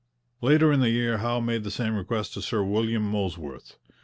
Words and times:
Later 0.41 0.71
in 0.71 0.79
the 0.79 0.89
year 0.89 1.19
Howe 1.19 1.39
made 1.41 1.63
the 1.63 1.69
same 1.69 1.95
request 1.95 2.33
to 2.33 2.41
Sir 2.41 2.63
William 2.63 3.03
Molesworth. 3.03 3.75